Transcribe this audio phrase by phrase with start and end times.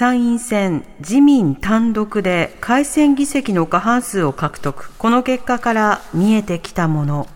[0.00, 4.90] 参院選、自民単独で改選議席の過半数を獲得。
[4.96, 7.28] この結果から見えてきたもの。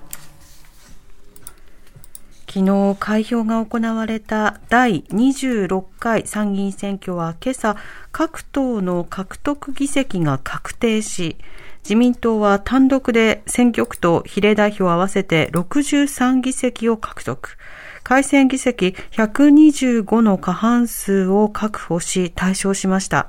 [2.48, 7.76] 昨日開票が行われた第26回参議院選挙は今朝
[8.12, 11.36] 各党の獲得議席が確定し
[11.82, 17.58] 自民党は単独で選挙区と比例代表合わせて63議席を獲得。
[18.04, 23.26] 改選議席125の過半数を確保し対象しました。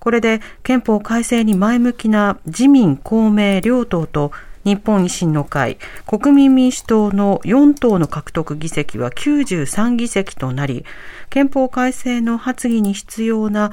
[0.00, 4.32] これで憲法改正に前向きな自民、公明両党と
[4.64, 10.84] 日本維新の会、国民民主党の4党の獲得議席は93議席となり、
[11.28, 13.72] 憲法改正の発議に必要な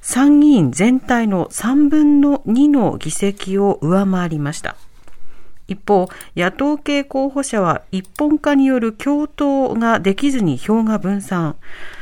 [0.00, 4.76] 参議院全体の3分の2の議席を上回りました。
[5.68, 11.56] 一方、野党系候補者は一本化による共闘ができずに票が分散。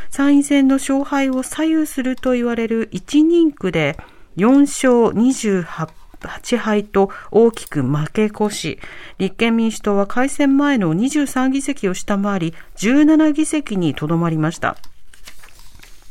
[0.08, 3.98] 参院選の勝敗を左右すると言われる1人区で
[4.36, 8.78] 4勝28敗と大きく負け越し、
[9.19, 14.77] 立憲民主党は改選前の23議席を下回り、17議席にとどまりました。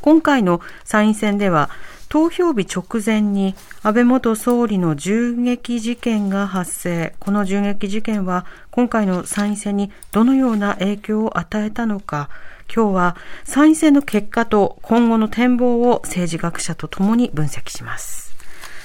[0.02, 1.70] 今回の参院選では、
[2.10, 7.16] 投票日直前に安倍元総理の銃撃事件が発生。
[7.20, 12.30] この銃撃事件は今回の参院選にどのような影響を与えたのか、
[12.74, 18.36] 今日は参院選の結果と今後の展望を政治学者とともに分析します。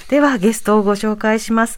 [0.09, 1.77] ではゲストをご紹介します。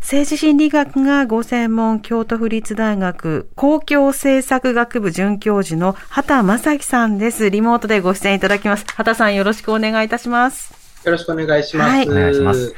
[0.00, 7.50] 政治心理学がご専門、京都府立大学公共政策学部准教授の畑正樹さんです。
[7.50, 8.86] リモートでご出演いただきます。
[8.94, 10.79] 畑さんよろしくお願いいたします。
[11.04, 11.90] よろしくお願いします。
[11.90, 12.74] はいお願いします。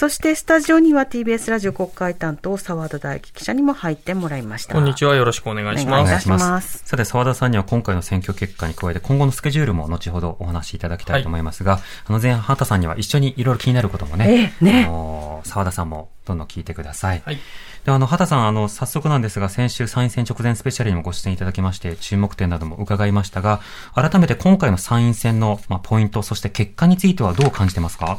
[0.00, 4.72] そしてスタジオには TBS ラジオ国会担当澤田大樹記者にも入ってもらいました。
[4.72, 5.14] こんにちは。
[5.14, 6.10] よろしくお願いしお願います。
[6.12, 17.22] いたしますさて、澤田さんには今回の選挙結果に加えて今後のスケジュールも後ほどお話しいただきたいと思いますが、あの前半、畑さんには一緒にいろいろ気になることもね、ええねあの澤田さんもどんどん聞いてください。
[17.22, 17.38] はい。
[17.84, 23.60] で、あの、畑さん、あの、早速なんですが、先週参院選直前スペシャルにもご出演いただきまして、注目点なども伺いましたが、
[23.94, 28.18] 改めて今回の参院選の、まあ、ポイント、そして結果についてはどう感じてますか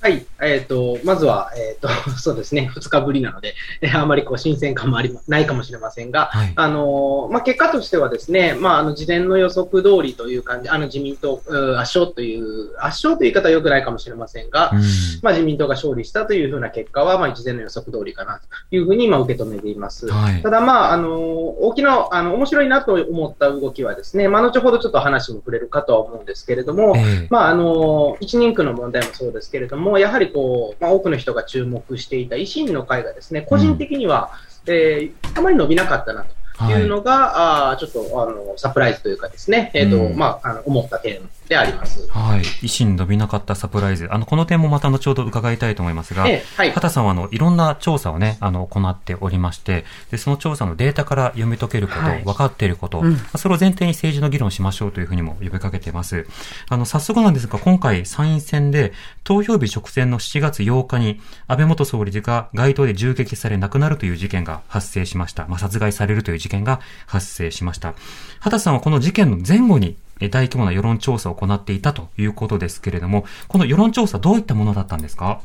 [0.00, 0.24] はい。
[0.40, 1.88] えっ、と、まずは、えっ、と、
[2.18, 14.78] そうですね、2日ぶりなので、えーあまりこう、新鮮感もありま、ないかもしれませんが、はいあのーまあ、結果としてはですね、まあ、あの、事前の予測通りという感じ、あの、自民党、圧勝という、圧勝という言い方は良くないかもしれませんが、うん。
[15.22, 20.08] まあ、自民党が勝利したというふうな結果は、まあ、事前の予測通りかなというふうに、まあ、受け止めています。
[20.08, 20.50] はいた。
[20.50, 34.32] だ、まあ、あの、大きな、あの、面白いなと思った動きはですね、まあ、後ほどちょっと話も触れるかとは思うんですけれども、ええまあ、あの、一人区の問題もそうですけれども、やはりこう、まあ、多くの人が注目していた維新の会がですね、個人的には、
[34.66, 36.26] えーあまり伸びなかったな
[36.58, 40.16] というのが、あーちょっと、あの、サプライズというかですね、えっ、と、うん。
[40.16, 42.06] まあ、あの、思った点であります。
[42.08, 42.40] はい。
[42.40, 44.08] 維新伸びなかったサプライズ。
[44.10, 46.70] あの、この点もまた後ほど伺いたいと思いますが、ええはい。
[46.72, 56.26] 畑さんはあの、いろんな調査をね、あの、行っておりまして、で、その調査のデータから読み解けること、はい分かっていること、うんまあそれを前提に政治の議論をしましょうというふうにも呼びかけています。
[56.68, 58.92] あの、早速なんですが、今回参院選で、
[59.24, 65.46] 投票日直前の7月8日に、安倍元総理が街頭で銃撃され亡くなるという事件が発生しました。
[65.46, 67.94] まあ、殺害されるという事件が発生しました。
[68.40, 75.40] 畑さんはこの事件の前後に、え大規模な世論調査を行っていたということですけれども、この世論調査どういったものだったんですか？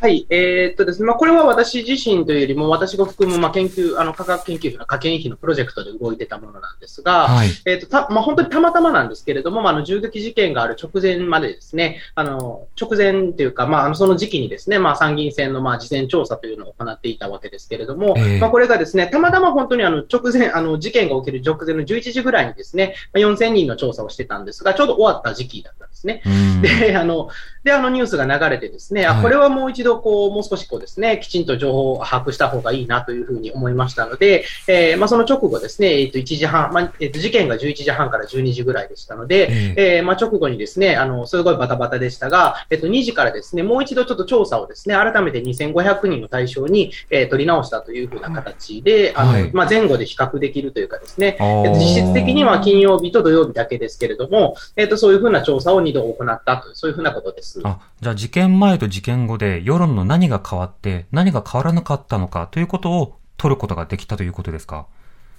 [0.00, 7.48] はい、えーっとですね、まあ、これは私自身というよりも、私が含む、まあ、研究、あの、科学研究費の科研費のプロジェクトで動いてたものなんですが、はい。
[7.64, 26.22] えっ、と、た、まあ、本当にたまたまなんですけれども、まあ、あの、銃撃事件がある直前までですね、あの、直前というか、まあ、あの、その時期にですね、まあ、参議院選の、まあ、事前調査というのを行っていたわけですけれども、ええまあ、これがですね、たまたま本当にあの、直前、あの、事件が起きる直前の11時ぐらいにですね、まあ4000人の調査をしてたんですが、ちょうど終わった時期だったんですね。
[26.26, 27.28] うんで、あの、
[27.64, 29.22] で、あのニュースが流れてですね、あ、はい。
[29.22, 40.00] これはもう一度こう、もう少しこうですね、きちんと情報を把握した方がいいなというふうに思いましたので、えー、まあその直後ですね、えっ、と、1時半、まあ、えっ、と、事件が11時半から12時ぐらいでしたので、ええ。
[40.00, 57.53] ーまあ直後にですね、あの、すごいバタバタでしたが、えっ、と、2時からですね、もう一度ちょっと調査をですね、改めて2500人を対象に、えー取り直したというふうな形で、あの、はいまあ前後で比較できるというかですね、えっと実質的には金曜日と土曜日だけですけれども、えっ、と、そういうふうな調査を2度行ったと、そういうふうなことです。
[57.62, 64.86] あ、じゃあ事件前と事件後で世論の何が変わって、何が変わらなかったのかということを取ることができたということですか？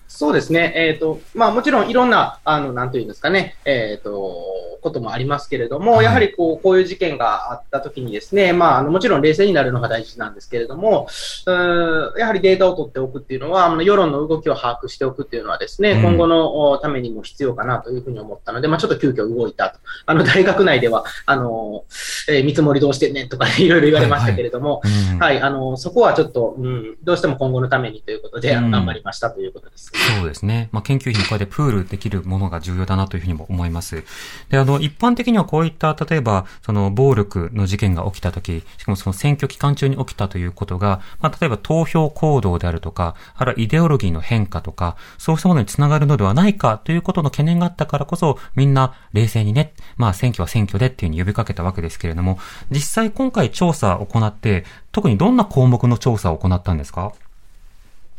[0.07, 0.71] そうですね。
[0.75, 4.45] えっ、と、まあもちろんいろんな、あの、なんというんですかね、えっ、と、
[4.85, 11.07] こともありますけれども、はいやはりこう、こういう事件があった時にですね、まあ、あの、もちろん冷静になるのが大事なんですけれども、
[11.47, 19.79] うーんやはりデータを取っておくっていうのは、あの世論の動きを把握しておくっていうのはですね、うん今後のおためにも必要かなというふうに思ったので、まあちょっと急遽動いたと。
[20.05, 21.83] あの、大学内では、あの、
[22.29, 24.81] えー見積もりどうしてんねんとか いろいろ言われましたけれども、
[25.13, 29.91] うんはい、あの、そこはちょっと、うん、どうしても今後のためにということで、頑張りましたということです。
[30.19, 30.69] そうですね。
[30.71, 34.03] まあ、研究費に加えてプールできるものが重要だなというふうにも思います。
[34.49, 52.39] で、あの、一般的にはこういった、例えば、その、暴力の事件が起きたとき、しかもその選挙期間中に起きたということが、まあ、例えば投票行動であるとか、あるいはイデオロギーの変化とか、そうしたものにつながるのではないかということの懸念があったからこそ、みんな冷静にね、まあ、選挙は選挙でっていうふうに呼びかけたわけですけれども、
[52.71, 57.11] 実際今回調査を行って、特にどんな項目の調査を行ったんですか？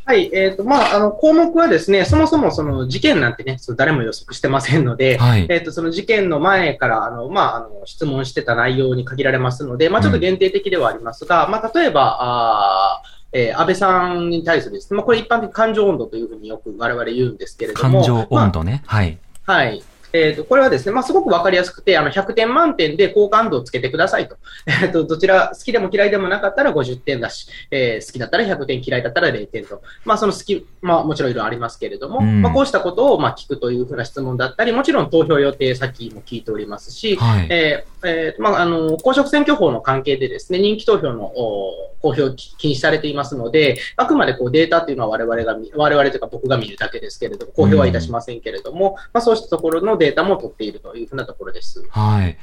[0.06, 18.82] はい、えっ、と、まあ、あの、項目はですね、そもそもその事件なんてね、そう誰も予測してませんので、はいえっ、と、その事件の前から、あの、まあ、あの、質問してた内容に限られますので、まあ、ちょっと限定的ではありますが、まあ、例えば、あーえー安倍さんに対するですね、まあ、これ一般的に感情温度というふうによく我々言うんですけれども、感情まあ温度ね。
[18.87, 19.19] はい。
[19.44, 19.82] はい。
[20.16, 24.36] えっ、と、これはですね、まあ、すごくわかりやすくて、あの、100点満点で好感度をつけてくださいと。
[24.82, 29.82] えっ、と、どちら、好きでも嫌いでもなかったら50点だし、えー好きだったら100点、嫌いだったら0点と。
[30.04, 37.46] まあ、その好き、まあ、もちろんいろいろありますけれども、うんまあ、こうしたことを、まあ、聞くというふうな質問だったり、もちろん投票予定先も聞いておりますし、はい。
[37.50, 51.87] えーえーまあ、あの、公職選挙法の関係でですね、人気投票のお公表禁止されていますので、あくまでこうデータっていうのは我々が見、我々というか僕が見るだけですけれども、公表はいたしませんけれども、まあ、そうしたところのデータも取っているというふうなところです。
[51.91, 52.37] はい。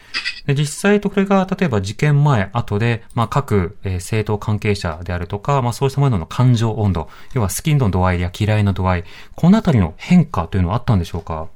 [0.45, 9.04] で実際とこれが、例えば事件前、後で、まあ、各、えー政党関係者であるとか、まあ、そうしたものの感情温度、要は好きの度合いや嫌いの度合い、
[9.36, 11.48] このあたりの変化というのはあったんでしょうか？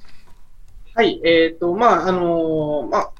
[0.93, 3.11] はい、えっ、と、まあ、あのーまあ、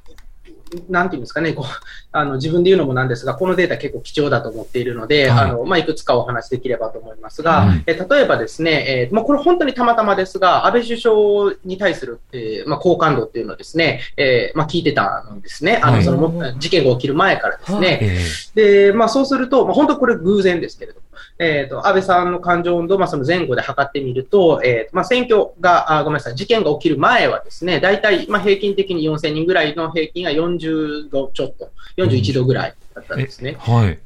[0.89, 1.65] なんていうんですかね、こう、
[2.11, 5.49] あの、自分で言うのもなんですが、このデータ結構貴重だと思っているので、はい。
[5.49, 7.83] あの、まあ、いくつかお話しできればと思いますが、はい。
[7.85, 11.15] え例えばですね、えーまあ、これ本当にたまたまですが、安倍首相
[11.65, 15.79] に対する、えーまあ、好感度っていうのをですね、えーまあ、聞いてたんですね。
[15.81, 16.03] あの、はい。
[16.03, 17.99] そのも、事件が起きる前からですね。
[18.01, 21.06] えで、まあそうすると、まあ本当これ偶然ですけれども、
[21.39, 33.55] えっ、と、安倍さんの感情温度を、まあその前後で測ってみると、えーまあ選挙が、あごめんなさい、事件が起きる前はですね、大体、まあ平均的に4000人ぐらいの平均が40度ちょっと、41度ぐらいだったんですね。
[33.59, 33.99] はい。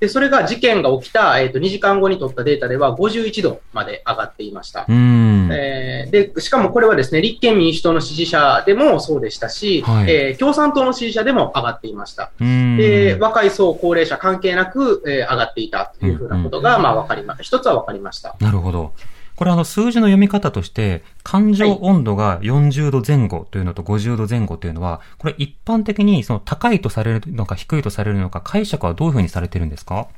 [0.00, 4.86] で、それが事件が起きた、えっ、と、2時間後に取ったデータでは51度まで上がっていました。
[4.88, 12.32] えーで、しかもこれはですね、立憲民主党の支持者でもそうでしたし、はいえー共産党の支持者でも上がっていました。
[12.38, 17.42] で、若い層、高齢者関係なく、えー上がっていたというふうなことが、うんまあ、わかりました。
[17.44, 18.36] 一つはわかりました。
[18.40, 18.92] なるほど。
[19.36, 30.08] これあの数字の読み方として、感情温度が40度前後というのと50度前後というのは、これ一般的にその高いとされるのか低いとされるのか解釈はどういうふうにされてるんですか？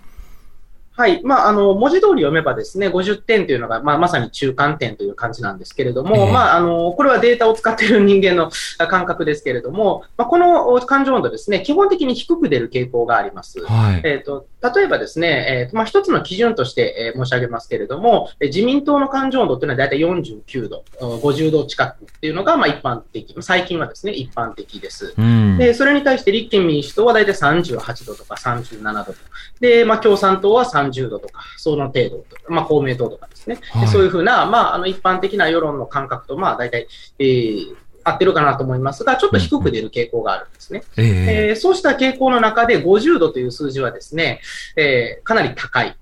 [0.96, 1.22] はい。
[1.22, 13.62] まあ、あの、文字通り読めばですね、50点というのが、まあ、まさに中間点という感じなんですけれども、ええまあ、あの、これはデータを使っている人間のあ 感覚ですけれども、まあ、この感情温度ですね、基本的に低く出る傾向があります。
[13.62, 14.00] はい。
[14.04, 23.34] えっ、と、例えばですね、えーとまあ、一つの基準として、えー申し上げますけれども、えー自民党の感情温度というのは大体49度、うん50度近くっていうのが、まあ、一般的。
[23.40, 25.14] 最近はですね、一般的です。
[25.16, 25.58] うん。
[25.58, 29.18] で、それに対して立憲民主党は大体38度とか37度と。
[29.60, 32.24] で、まあ、共産党は30度とか、その程度と。
[32.48, 33.56] まあ、公明党とかですね。
[33.56, 37.76] ではいそういうふうな、まあ、あの、一般的な世論の感覚と、まあ、大体、えー
[38.08, 40.82] 合ってるかなと思いますが、ちょっと低く出る傾向があるんですね。
[40.96, 44.40] えええーそうした傾向の中で50度という数字はですね、
[44.76, 45.96] えーかなり高い。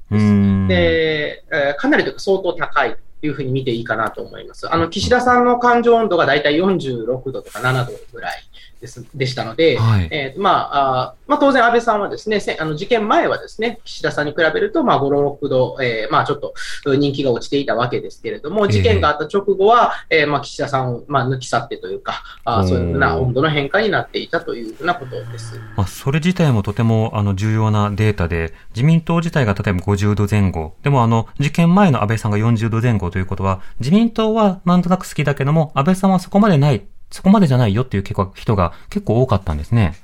[0.68, 4.72] で、えーかなりというか相当高いというふうに見ていいかなと思います。
[4.72, 8.42] あの、岸田さんの感情温度がだいたい46度とか7度ぐらい
[8.84, 10.08] ですでしたので、はい。
[10.10, 16.52] えーまああーまあ、当然安倍さんはですね、せあの事件前はですね、岸田さんに比べると、まあ、5、6度、えーまあ、ちょっと
[16.84, 25.58] うん人気が落ちていたわけですけれども、事件があった直後は、えーまあ、岸田さんを、まあ、抜き去ってというか、あーそういうふうな温度の変化になっていたというふうなことです。
[25.76, 39.94] まあ、それ自体もとてもあの重要なデータで、自民党自体が例えば50度前後、でもあの事件前の安倍さんが40度前後ということは、自民党はなんとなく好きだけども、安倍さんはそこまでない、そこまでじゃないよっていう結構人が結構多かったんですね。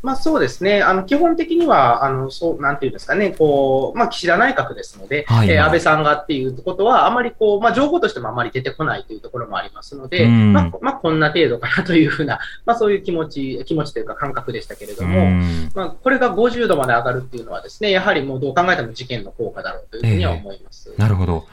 [0.00, 0.80] まあそうですね。
[0.80, 20.94] あの、基本的には、あの、そう、なんていうんですかね、こう、まあ岸田内閣ですので、はいえー安倍さんがっていうことは、あまりこう、まあ情報としてもあまり出てこないというところもありますので、うんまあ、まあこんな程度かなというふうな、 まあそういう気持ち、気持ちというか感覚でしたけれども、うんまあこれが50度まで上がるっていうのはですね、やはりもうどう考えても事件の効果だろうというふうには思います。
[20.96, 21.46] なるほど。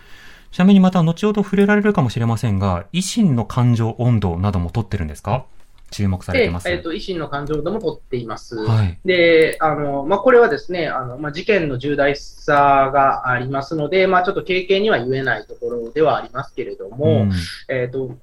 [0.54, 5.46] ちなみにまた後ほど触れられるかもしれませんが、維新の感情温度なども取ってるんですか？
[5.90, 6.70] 注目されでてます。
[6.70, 8.56] えっ、と、維新の感情度も取っています。
[8.58, 9.00] はい。
[9.04, 17.32] で、あの、まあ、これはですね、あの、まあ、事件の重大さがありますので、まあ、ちょっと経験には言えないところではありますけれども、ん
[17.68, 18.16] えっ、と、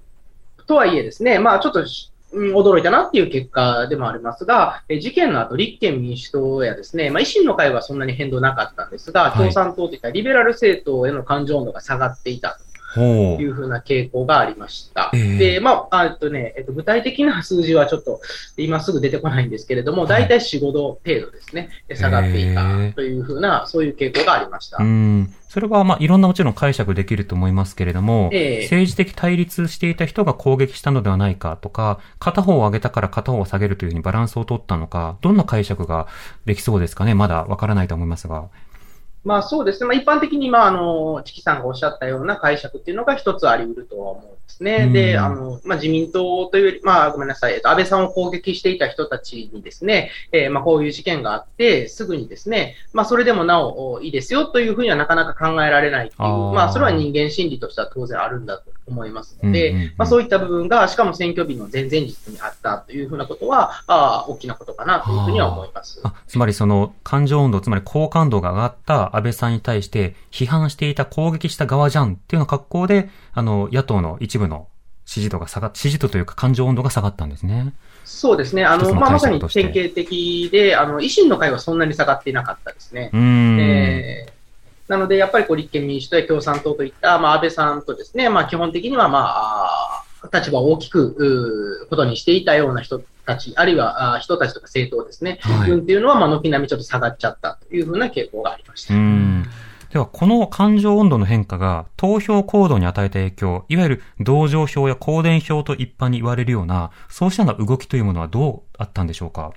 [0.66, 9.38] とはいえですね、まあ、ちょっとし、うん驚いたなっていう結果でもありますが、え事件の後、立憲民主党やですね、まあ、維新の会はそんなに変動なかったんですが、はい。
[9.38, 12.58] 共産党といったリベラル政党への感情温度が下がっていた
[12.98, 15.10] いうふうな傾向がありました。
[15.14, 18.20] ええで、まあ、あえっとね、えっと、具体的な数字はちょっと
[18.56, 24.78] 今すぐ出てこないんですけれども、はい大体4、5度程度ですね、下がっていたええというふうな、そういう傾向がありました。
[24.80, 24.84] う。
[24.84, 25.34] うん。
[25.48, 36.06] それはまあいろんなもちろん解釈できると思いますけれども、ええ政治的対立していた人が攻撃したのではないかとか、片方を上げたから片方を下げるというふうにバランスを取ったのか、どんな解釈が
[36.44, 37.14] できそうですかね？
[37.14, 38.48] まだわからないと思いますが。
[39.22, 39.86] まあそうですね。
[39.86, 44.84] まあ一般的に、まああの、チキさんがおっしゃったような解釈っていうのが一つあり得るとは思うんですね。
[44.86, 66.00] うんで、あの、まあ自民党というより、まあごめんなさい、えっと、安倍さんを攻撃していた人たちにですね、えーまあこういう事件があって、すぐにですね、まあそれでもなおおいいですよというふうにはなかなか考えられないっていう、あーまあそれは人間心理としては当然あるんだと思いますので、うんうんうんまあそういった部分が、しかも選挙日の前々日にあったというふうなことは、あー大きなことかなというふうには思います。
[66.04, 74.68] あつまりその感情温度、つまり好感度が上がった安倍さんに対して批判していた攻撃した側じゃんっていうような格好で、あの、野党の一部の
[75.04, 77.74] 支持度が下がっ、支持度というか感情温度が下がったんですね。
[78.04, 78.64] そうですね。
[78.64, 83.16] あの、まあ、まさに典型的で、あの、維新の会はそんなに下がっていなかったですねう。
[83.16, 83.60] ーん。
[83.60, 83.79] えー
[84.90, 95.70] なので、やっぱりこう立憲民主党や共産党といった、まあ、安倍さんとですね、まあ、基本的には、まあ、立場を大きく、ことにしていたような人たち、あるいは人たちとか政党ですね、はい。
[95.70, 98.94] うんっていうのは、まあ、軒並みちょっと下がっちゃったというふうな傾向がありました。
[99.92, 109.52] では、この感情温度の変化が投票行動に与えた影響、いわゆる同情票や公伝票と一般に言われるような、そうしたような動きというものはどうあったんでしょうか？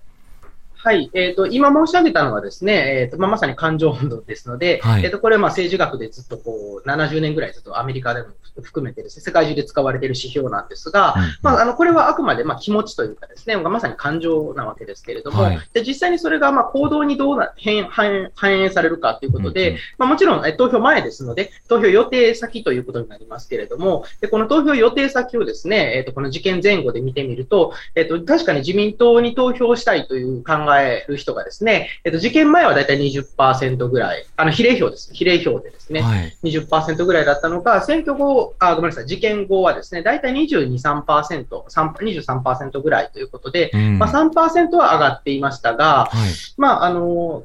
[0.83, 1.09] はい。
[1.13, 5.05] えっ、と、今申し上げたのはですね、えっ、と、まあ、まさに感情温度ですので、はい。
[5.05, 15.59] えっ、と、これはまあ政治学でずっとこう、70年ぐらいずっとアメリカでも含めてですね、世界中で使われている指標なんですが、うんまあ、あの、これはあくまでまあ気持ちというかですね、まさに感情なわけですけれども、はい。
[15.73, 19.79] で実際にそれがまあ行動にどうな変反反映されるかということで、うんうん。
[19.99, 35.13] まあ、もちろんえ投票前ですので、投票予定先ということになりますけれども、でこの投票予定先をですね、えっとこの事件前後で見てみると、えっと確かに自民党に投票したいという考える人がですね、えっと事件前はだいたい20%ぐらい、あの比例票です。
[35.13, 36.37] 比例票でですね、はい。
[36.43, 46.31] 20%ぐらいだったのが、選挙後、あ、ごめんなさい、事件後はですね、だいたい22、3%、3 23%ぐらいということで、うんまあ、3%は上がっていましたが、はい。
[46.57, 47.43] まあ、あの、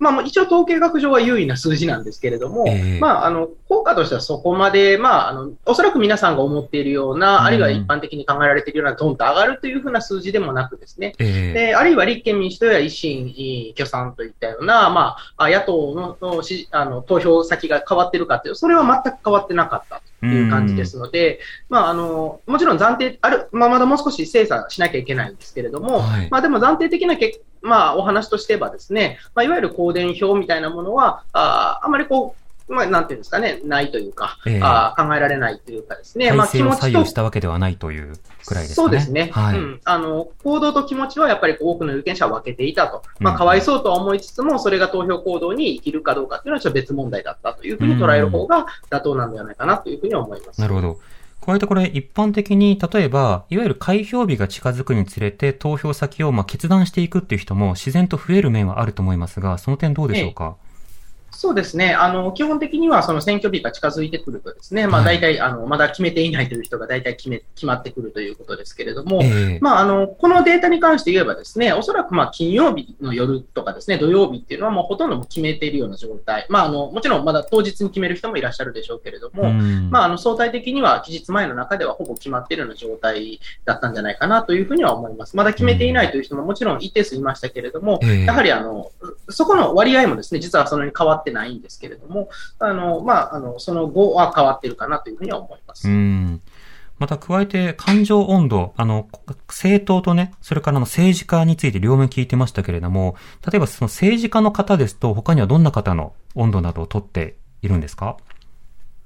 [0.00, 2.98] まあ、もう一応統計学上は優位な数字なんですけれども、ええ。
[2.98, 7.44] まあ、あの、効果としてはそこまで、まあ、あの、おそらく皆さんが思っているような、うん。
[7.44, 11.52] あるいは一般的に考えられているような、ドンと上がるというふうな数字でもなくですね、ええ。
[11.52, 26.28] で、あるいは立憲民主党や維新、共産といったような、まあ、あ野党ののしあの投票先が変わってるかという、それは全く変わってなかったという感じですので、まあ、あの、もちろん暫定、ある、まあ、まだもう少し精査しなきゃいけないんですけれども、はい。
[26.30, 32.34] まあ、でも暫定的なけ、まあ、お話としてはですね、まあ、いわゆる公伝票みたいなものは、ああまりこ
[32.68, 38.84] う、まあ、なんていうんですかね、ないというか、ええあ考えられないというかですね、まあ、気持ちと右したわけではないというくらいですかね。
[38.84, 39.30] そうですね。
[39.32, 39.58] はい。
[39.58, 39.80] うん。
[39.84, 43.02] あの、行動と気持ちはやっぱり多くの有権者は分けていたと。
[43.18, 50.60] まあ、うんかわいそうとは思いつつも、それが投票行動に生きるかどうかっていうのはちょっと別問題だったというふうに捉える方が妥当なんではないかなというふうに思います。
[50.60, 50.98] なるほど。
[51.40, 60.56] こういうとこれ一般的に、例えば、いわゆる開票日が近づくにつれて投票先をまあ決断していくっていう人も自然と増える面はあると思いますが、その点どうでしょうか、
[61.40, 61.94] そうですね。
[61.94, 76.44] あの、基本的にはその選挙日が近づいてくるとですね、まあはい大体、あの、まだ決めていないという人が大体決め、決まってくるということですけれども、ええまあ、あの、このデータに関して言えばですね、おそらくまあ金曜日の夜とかですね、土曜日っていうのはもうほとんどもう決めているような状態。
[76.50, 85.38] まあ、あの、もちろんまだ当日に決める人もいらっしゃるでしょうけれども、うんまあ、あの、相対的には期日前の中ではほぼ決まっているような状態だったんじゃないかなというふうには思います。
[85.38, 88.90] まだ決めていないという人ももちろん一定数いましたけれども、ええやはりあの、
[89.30, 95.88] そこの割合もですね、実はそんなに変わってないんですけれども、あの、まあ、あの、その後は変わっているかなというふうには思います。
[95.88, 96.40] うん。
[96.98, 99.08] また加えて感情温度、あの、
[99.48, 103.16] 政党とね、それからあの政治家について両面聞いてましたけれども、
[103.50, 108.18] 例えばその政治家の方ですと、他にはどんな方の温度などを取っているんですか？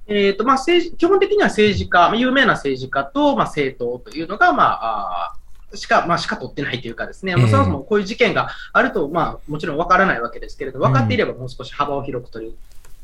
[0.07, 5.44] えっ、と、まあ、政治、基本的には政治家、まあ有名な政治家と、まあ、政党というのが、まあ、あー
[5.75, 12.53] しか、まあ、しか取ってないというかですね、ええもうそもそもこういう事件があると、まあ、もちろんわからないわけですけれど、分かっていればもう少し幅を広くという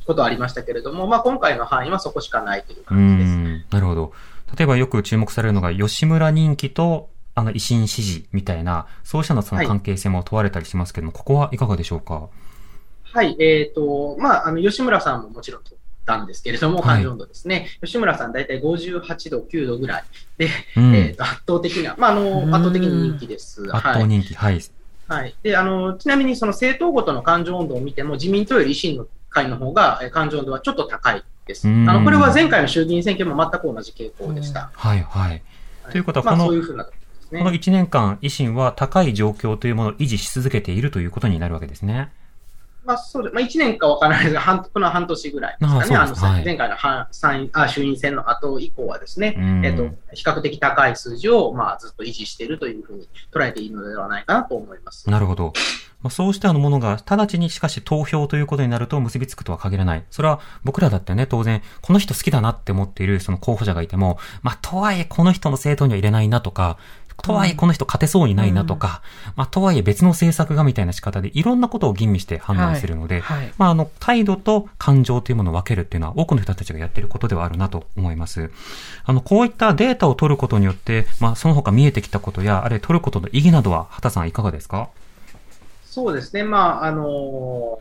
[0.05, 3.35] ことはありましたけれども、まあ、今回の範囲はそこしかないというう感じです。
[3.35, 3.65] ん。
[3.69, 4.13] なるほど。
[4.57, 12.27] 例えばよく注目されるのが、吉村人気と、あの、維新支持みたいな、そうしたのその関係性も問われたりしますけども、ここはいかがでしょうか？
[13.13, 17.67] はい、えっ、と、まあ、あの、吉村さんももちろん取ったんですけれども、はい感情温度ですね。
[17.81, 20.03] 吉村さん大体58度、9度ぐらい
[20.37, 20.95] で、うん。
[20.95, 23.61] えっ、と、圧倒的な、まあ、あの、うん圧倒的に人気です。
[23.71, 24.07] 圧はい倒。
[24.07, 24.33] 人気。
[24.33, 24.61] はい。
[25.07, 25.35] はい。
[25.43, 31.67] で、あの、ちなみにその政党ごとの感情温度を見ても、自民党より維新の会の方が、えー感情温度はちょっと高いです。
[31.67, 34.71] あうんの、これは前回の衆議院選挙も全く同じ傾向でした。
[34.73, 35.29] はい、はい。
[35.29, 35.41] はい
[35.91, 36.97] ということはまあ、このそういうふうなとこ
[37.37, 37.57] のね。
[37.57, 42.11] 1年間、維新は高い状況というものを維持し続けているということになるわけですね。
[42.83, 45.95] まあ、そうで、まあ、1年かわからないですが、半この半年ぐらいですかね。
[45.95, 55.09] あの、はい前回の半参院あ衆院選の後以降はですね、うんえっと、比較的高い数字を、まあ、ずっと維持しているというふうに捉えていいのではないかなと思います。
[55.09, 55.53] なるほど。
[56.01, 60.03] まあ、そうしたものが、直ちにしかし投票ということになると結びつくとは限らない。
[60.09, 66.77] それは僕らだってね、当然、この人好きだなって思っているその候補者がいても、まあ、とはいえこの人の政党には入れないなとか、
[67.17, 69.01] とはいえこの人勝てそうにないなとか、
[69.35, 73.53] まあ、とはいえ別の政策がみたいな仕方でいろんなことを吟味して判断するので、はい。
[73.57, 78.51] まあ、あの、態度と感情というものを分けるっていうのは多くの人たちがやっていることではあるなと思います。
[79.05, 84.89] あの、こういったデータを取ることによって、まあ、その他見えてきたことや、あるいは取ることの意義などは、畑さんいかがですか？
[85.85, 86.43] そうですね。
[86.43, 87.79] まあ、あの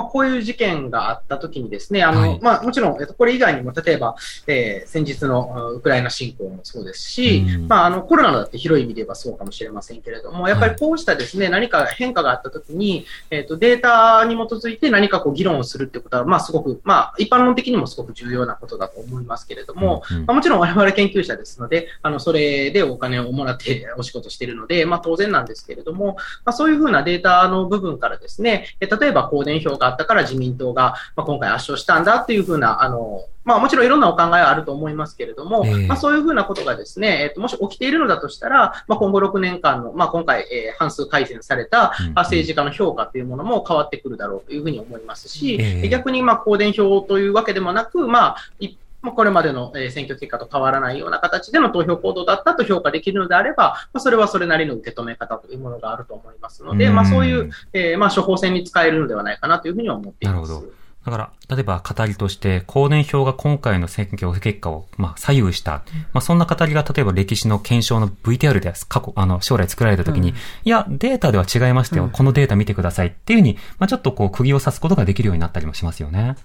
[0.00, 2.40] まあ、こういう事件があったときにですね、あの、はい。
[2.40, 4.16] まあ、もちろん、えっと、これ以外にも、例えば、
[4.46, 7.68] えー先日のあウクライナ侵攻もそうですし、うん。
[7.68, 20.26] まあ、あの、コロナだって広い意味で言えばそうかもしれませんけれども、やっぱりこうしたですね、何か変化があったときに、えっ、と、データに基づいて何かこう議論をするってことは、まあ、すごく、まあ、一般論的にもすごく重要なことだと思いますけれども、うんうん。
[20.26, 35.86] まあ、もちろん我々研究者ですので、あの、それでお金をもらってお仕事しているので、まあ、当然なんですけれども、まあ、そういうふうなデータの部分からですね、え例えば公伝票があったから自民党が、まあ、今回圧勝したんだっていうふうな、あの、まあもちろんいろんなお考えはあると思いますけれども、ええ。
[35.86, 45.88] まあそういうふうなことがですね、えっ、と、もし起きているのだとしたら、まあ今後6年間の、まあ今回、えー半数改善された政治家の評価というものも変わってくるだろうというふうに思いますし、ええ。
[45.88, 60.50] 逆にまあ公伝票というわけでもなく、まあ、いまあ、これまでのえー選挙結果と変わらないような形での投票行動だったと評価できるのであれば、まあ、それはそれなりの受け止め方というものがあると思いますので、うんまあ、そういう、えーまあ、処方箋に使えるのではないかなというふうに思っています。
[60.50, 65.82] なるほどだから、例えば語りとして、公伝票が今回の選挙結果を、まあ、左右した。
[66.12, 72.04] まあ、そんな語りが、例えば歴史の検証の VTR で過去、あの、将来作られた時に、うんいや、データでは違いましたよ。
[72.04, 76.36] うんこのデータ見てくださいっていうふうに、まあ、ちょっとこう、釘を刺すことができるようになったりもしますよね。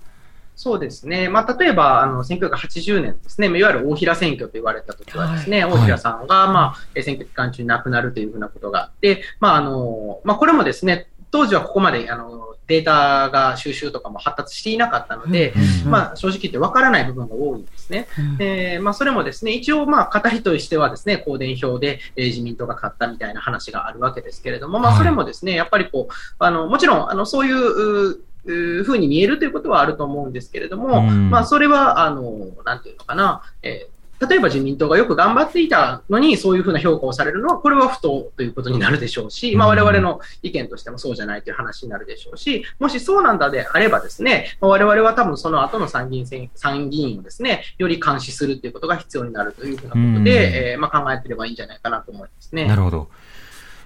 [0.55, 1.27] そうですね。
[1.29, 5.63] まあ、例えば、あの、1980年ですね、いわゆる大平選挙と言われた時はですね、い。
[5.63, 18.07] 大平さんが、まあ、えー選挙期間中に亡くなるというふうなことがあって、まあ、あの、まあ、これもですね、当時はここまで、あの、データが収集とかも発達していなかったので、うんまあ、正直言って分からない部分が多いんですね。
[18.17, 18.37] うん。
[18.39, 24.99] えーまあ、それもですね、一応、まあ、語りとしてはですね、公伝票で、えー自民党が勝ったみたいな話があるわけですけれども、まあ、はい。
[24.99, 33.95] それもですね、やっぱりこう、あの、もちろん、あの、そういう、ううふうに見えるということはあると思うんですけれども、うんまあ、それは、あの、なんていうのかな、えー
[34.27, 52.67] 例えば自民党がよく頑張っていたのに、そういうふうな評価をされるのは、これは不当ということになるでしょうし、まあ、うん我々の意見としてもそうじゃないという話になるでしょうし、もしそうなんだであればですね、まあ我々は多分その後の参議院選、参議院をですね、より監視するということが必要になるというふうなことで、うんえーまあ、考えてればいいんじゃないかなと思いますね。
[52.67, 53.09] なるほど。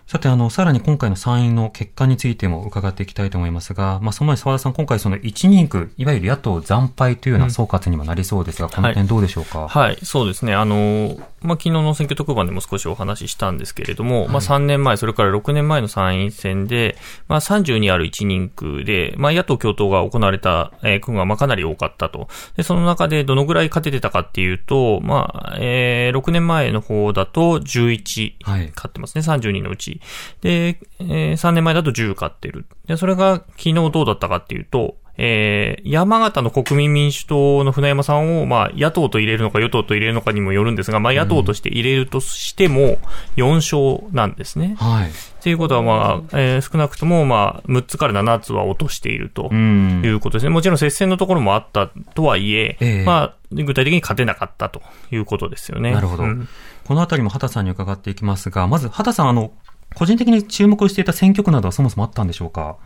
[0.10, 10.56] さて、あの、さらに今回の参院の結果についても伺っていきたいと思いますが、まあ、その前、澤田さん、今回その一人区、いわゆる野党惨敗というような総括にもなりそうですが、うん、この点どうでしょうか、はい、はい、そうですね。
[10.56, 22.30] あの、まあ、昨日の選挙特番でも少しお話ししたんですけれども、はい、まあ、3年前、それから6年前の参院選で、まあ、32ある一人区で、まあ、野党共闘が行われた、えー、区がまあかなり多かったと。
[22.58, 29.99] で、その中でどのぐらい勝ててたかっていうと、まあ、えー、6年前の方だと11、勝ってますね、30人のうち。
[30.42, 32.66] で、えー、3年前だと10勝ってる。
[32.88, 43.00] で、それが昨日どうだったかっていうと、えー、山形の国民民主党の船山さんを、まあ、野党と入れるのか与党と入れるのかにもよるんですが、まあ、野党として入れるとしても、
[43.36, 44.78] 4勝なんですね。
[44.80, 45.10] はい。
[45.10, 45.12] っ
[45.44, 50.52] ていうことは、まあ、えー、少なくとも、まあ、6つから7つは落としているということですね。
[50.52, 54.82] もちろん接戦のところもあったとはいえ、えー、まあ、具体的に勝てなかったと
[55.12, 55.92] いうことですよね。
[55.92, 56.24] なるほど。
[56.24, 56.48] うん、
[56.86, 59.52] このあたりも畑さんに伺っていきますが、まず畑さん、あの、
[59.95, 62.78] 個人的に注目していた選挙区などはそもそもあったんでしょうか？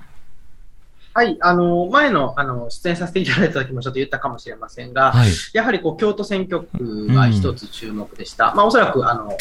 [1.15, 8.49] はい、あの、前の、あの、出演させていただいた時もちょっと言ったかもしれませんが、はい、やはりこう、京都選挙区が一つ注目でした。
[8.49, 9.37] うん、まあ、おそらく、あの、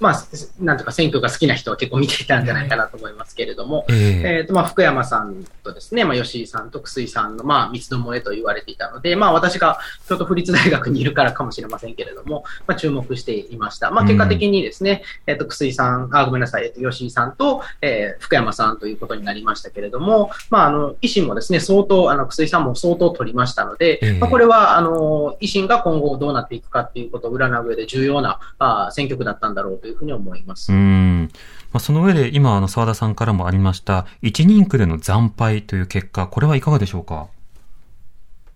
[0.00, 0.24] まあ、
[0.60, 3.96] なんとか選挙が好きな人は結構見ていたんじゃないかなと思いますけれども、えー、
[4.38, 9.78] えーとまあ、福山さんとですね、まあ、吉井さんと楠井さんの、まあ、三つどもえと言われていたので、まあ、私が
[10.08, 13.90] 京都府立大学にいるからかもしれませんけれども、まあ、注目していました。
[13.90, 30.72] まあ、結果的にですね、うん、えっ、ー、と、楠井さん、あ、ごめんなさい、えっ、ー、と、吉井さんと、えー、福山さんということになりましたけれども、まあ、あの、維新もですね、相当、あの、楠井さんも相当取りましたので、えー、まあ、これは、あの、維新が今後どうなっていくかっていうことを占う上で重要な、あ選挙区だったんだろうというふうに思います。。
[30.72, 31.30] うん。
[31.72, 37.28] まあ、その上で今、あの、沢田さんからもありました、一人区での惨敗という結果、これはいかがでしょうか？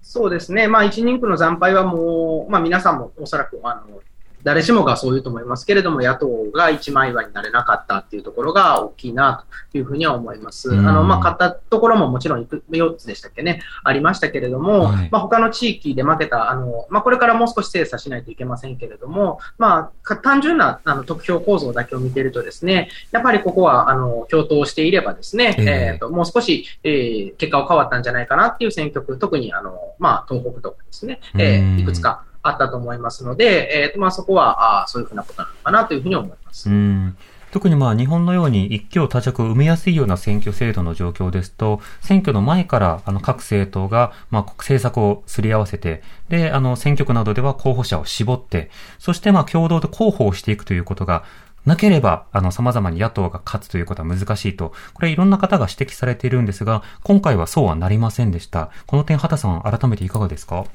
[0.02, 0.68] そうですね。
[0.68, 4.00] まあ、一人区の惨敗はもう、まあ、皆さんもおそらく、あの、
[4.44, 10.72] 誰しもがそう言うと思いますけれども、野党が一枚岩になれなかったっていうところが大きいなというふうには思います。
[10.72, 36.68] あの、まあ、勝ったところももちろん4つでしたっけね、ありましたけれども、はい、まあ、他の地域で負けた、あの、まあ、これからもう少し精査しないといけませんけれども、まあ、単純なあの得票構造だけを見てるとですね、やっぱりここは、あの、共闘していればですね、えー、えーともう少し、えー、結果は変わったんじゃないかなっていう選挙区、特にあの、まあ、東北とかですね、えー、いくつかあったと思いますので、えーとまあ、そこはあそういうふうなことなのかなというふうに思います。
[36.70, 37.16] うん
[37.50, 51.24] 特にまあ日本のように一挙多着を埋めやすいような選挙制度の状況ですと、選挙の前からあの各政党がまあ政策をすり合わせて、で、あの選挙区などでは候補者を絞って、そしてまあ共同で候補をしていくということが
[51.64, 58.70] なければ、あの、様々に野党が勝つということは難しいと、これいろんな方が指摘されているんですが、今回はそうはなりませんでした。
[58.86, 60.66] この点、畑さん、改めていかがですか？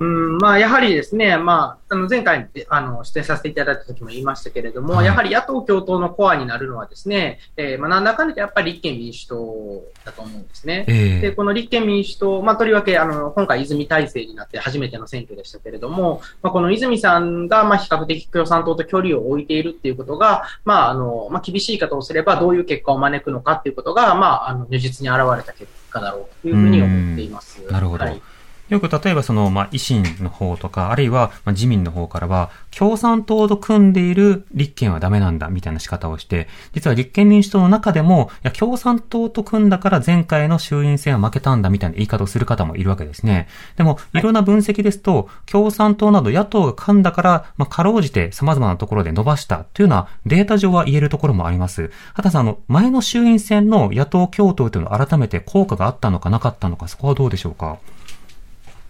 [0.00, 10.86] うん、まあ、やはりですね、まあ、あの前回あの出演させていただいた時も言いましたけれども、はい、やはり野党共闘のコアになるのはですね、えー、まあ、なんだかんだやっぱり立憲民主党だと思うんですね。
[10.88, 27.62] えー、で、この立憲民主党、まあ、とりわけ、あの、今回泉体制になって初めての選挙でしたけれども、まあ、この泉さんが、まあ、比較的共産党と距離を置いているっていうことが、まあ、あの、まあ、厳しい方をすればどういう結果を招くのかっていうことが、まあ、あの、如実に現れた結果だろうというふうに思っています。
[27.70, 28.04] なるほど。
[28.06, 28.22] はい
[28.70, 43.48] よく例えばその、まあ、維新の方とか、あるいは、まあ、自民の方からは、共産党と組んでいる立憲はダメなんだ、みたいな仕方をして、実は立憲民主党の中でも、いや、共産党と組んだから前回の衆院選は負けたんだ、みたいな言い方をする方もいるわけですね。
[43.76, 51.90] でも、いろんな分析ですと、共産党など野党が組んだから、まあ、かろうじて様々なところで伸ばしたというのは、データ上は言えるところもあります。
[52.14, 57.78] 畑さん、あの、前の衆院選の野党共闘というのは改めて効果があったのかなかったのか、そこはどうでしょうか？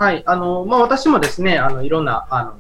[0.01, 2.55] はい、あの、まあ、私もですね、あの、いろんな、あの、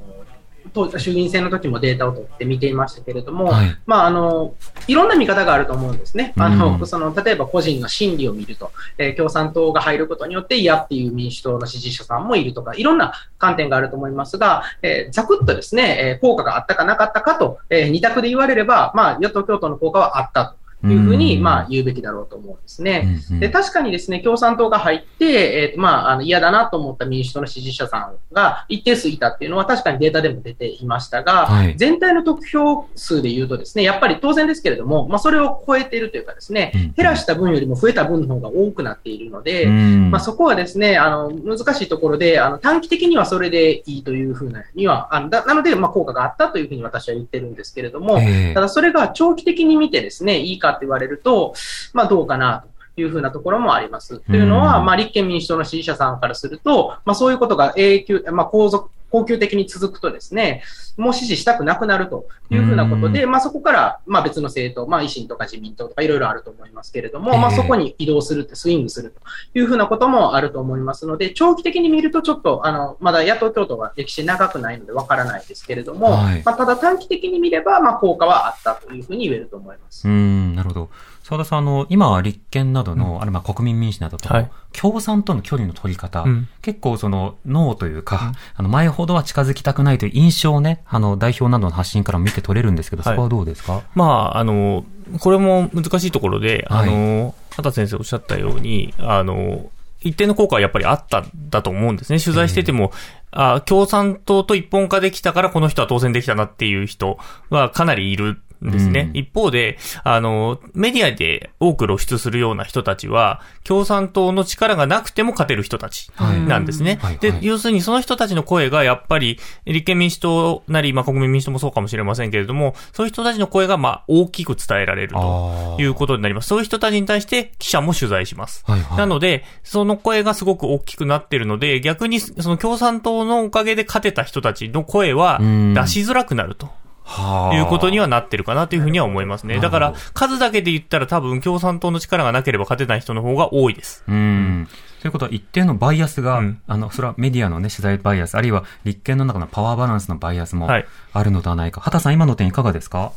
[0.74, 4.54] 当衆議院選の時もデータを取って見ていましたけれども、はい、まあ、あの、
[4.88, 6.34] いろんな見方があると思うんですね。
[6.36, 20.59] あの、うん、その、例えば個人の心理を見ると、えー、共産党が入ることによって嫌っていう民主党の支持者さんもいるとか、いろんな観点があると思いますが、えー、ざくっとですね、えー、効果があったかなかったかと、えー、二択で言われれば、まあ、与党共闘の効果はあったと。
[20.86, 23.18] いうふうに、まあ、言うべきだろうと思うんですね。
[23.38, 48.18] で、確かにですね、共産党が入って、えっ、ー、と、まあ、あの、嫌だなと思った民主党の支持者さんが一定数いたっていうのは確かにデータでも出ていましたが、はい、全体の得票数で言うとですね、やっぱり当然ですけれども、まあ、それを超えているというかですね、減らした分よりも増えた分の方が多くなっているので、まあ、そこはですね、あの、難しいところで、あの、短期的にはそれでいいというふうなには、あのなので、まあ、効果があったというふうに私は言ってるんですけれども、
[48.54, 51.54] ただそれが長期的に見てですね、いいかって言われると、
[51.92, 54.20] まあどうかなというふうなところもあります。
[54.20, 60.62] というのは、まあ立憲民主党の支持者さんからすると、まあそういうことが永久、まあ後続、恒久的に続くとですね、
[60.96, 80.06] もう支持したくなくなるというふうなことで、まあそこから、まあ別の政党、まあ維新とか自民党とかいろいろあると思いますけれども、ええまあそこに移動するって、スイングするというふうなこともあると思いますので、長期的に見るとちょっと、あの、まだ野党共闘は歴史長くないのでわからないですけれども、はいまあただ短期的に見れば、まあ効果はあったというふうに言えると思います。
[80.06, 80.90] うん、なるほど。
[81.30, 84.50] 澤田さん、あの、今は立憲などの、あるいは国民民主などと、はい。
[84.72, 86.48] 共産との距離の取り方、うん。
[86.60, 93.14] 結構その、ノーというか、あの、前ほどは近づきたくないという印象をね、あの、代表などの発信からも見て取れるんですけど、はい。
[93.14, 93.82] そこはどうですか？
[93.94, 94.84] まあ、あの、
[95.20, 96.88] これも難しいところで、はい。
[96.88, 99.70] あの、畑先生おっしゃったように、あの、
[100.02, 102.18] 一定の効果はやっぱりあったんだと思うんですね。
[102.18, 102.90] 取材してても、
[103.32, 107.18] あ共産党と一本化できたからこの人は当選できたなっていう人
[107.50, 109.10] はかなりいるんですね。
[109.12, 116.98] うん一方で、あの、メディアで多く露出するような人たちは、共産党の力がなくても勝てる人たちはいなんですね。
[117.02, 126.48] はいはいで、要するにその人たちの声がやっぱり、立憲民主党なり、まあ国民民主党もそうかもしれませんけれども、そういう人たちの声がまあ大きく伝えられるということになります。
[126.48, 128.64] そういう人たちに対して記者も取材します。
[128.66, 128.98] はいはい。
[128.98, 136.79] なので、その声がすごく大きくなってるので、逆にその共産党のおかげで勝てた人たちの声はうん出しづらくなると。
[137.10, 139.58] はあいうことにはなってるかなというふうには思いますね。
[139.58, 144.04] だから、数だけで言ったら多分共産党の力がなければ勝てない人の方が多いです。
[144.06, 144.68] うん。
[145.02, 151.80] ということは、一定のバイアスが、うんあの、それはメディアのね、取材バイアス、あるいは立憲の中のパワーバランスのバイアスもはいあるのではないか。
[151.80, 153.12] 畑さん、今の点いかがですか？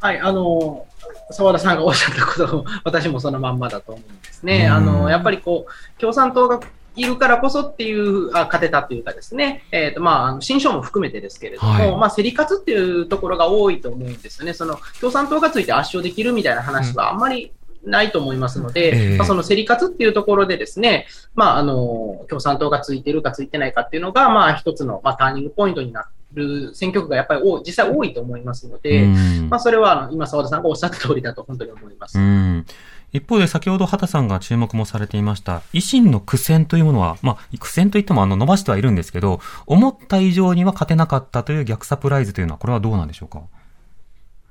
[0.00, 0.86] はい、あの、
[1.32, 4.66] 澤田さんがおっしゃったことを、私もそのまんまだと思うんですね。
[4.66, 6.60] うんあの、やっぱりこう、共産党が
[6.96, 14.54] いるからこそっていう、あ勝てたっていうかですね、えっ、と、まあ、新章も含めてですけれども、はいまあ、競り勝つっていうところが多いと思うんですよね。
[14.54, 32.18] その、共産党がついて圧勝できるみたいな話はあんまり、ないと思いますので、ええまあ、その競り勝つっていうところでですね、まあ、あの、共産党がついてるかついてないかっていうのが、まあ、一つの、まあ、ターニングポイントになる選挙区がやっぱり多い実際多いと思いますので、うんまあ、それはあの今、澤田さんがおっしゃった通りだと本当に思います。
[32.18, 32.66] うん。
[33.12, 43.42] 一方で先ほど畑さんが注目もされていました、維新の苦戦というものは、まあ、苦戦といってもあの伸ばしてはいるんですけど、思った以上には勝てなかったという逆サプライズというのは、これはどうなんでしょうか？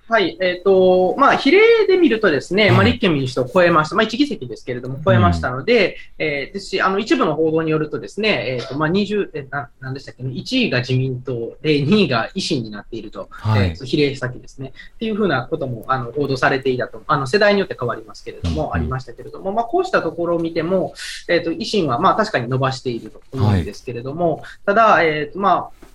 [0.10, 3.96] はい、えっ、と、まあ、比例で見るとですね、まあ、はい立憲民主党を超えました。
[3.96, 14.74] まあ、一議席ですけれども、超えましたので、えーですし、あの、一部の報道によるとですね、えっ、と、まあ、20、え、な、なんでしたっけね、1位が自民党で、2位が維新になっていると、はいえー比例先ですね。
[14.96, 20.96] っていうふうなことも、あの、報道されていたと、あの、世代によって変わりますけれども、うんありましたけれども、まあ、こうしたところを見ても、
[21.28, 25.89] えっ、と、維新は、まあ、確かに伸ばしていると思うんですけれども、ただ、えっ、と、まあ、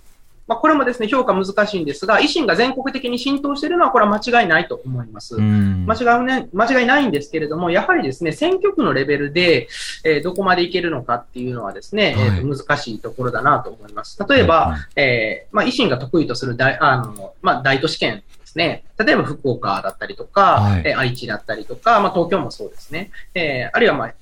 [0.47, 5.35] まあ、これもですね、評価難しいんですが、維新が全国的に浸透しているのは、これは間違いないと思います。
[5.37, 5.85] うん。
[5.87, 9.67] 間違いね、間違いないんですけれども、やはりですね、選挙区のレベルで、
[10.03, 14.17] えーどこまでいけるのかっていうのはですね、はいえーと難しいところだなと思います。
[14.29, 18.83] 例えば、はいはいえーまあ、維新が得意とする大あの、まあ、大都市圏ですね。
[18.97, 23.11] 例えば福岡だったりとか、はいえー愛知だったりとか、まあ、東京もそうですね。
[23.33, 24.13] えーあるいは、まあ、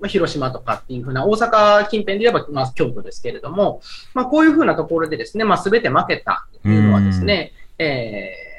[0.00, 3.80] まあ、広島とかっていうふうな、大阪近辺で言えば、まあ、京都ですけれども、
[4.14, 8.49] まあ、こういうふうなところでですね、まあ、すべて負けたというのはですね、えー